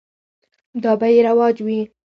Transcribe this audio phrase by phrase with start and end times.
[0.83, 1.79] دا به یې رواج وي.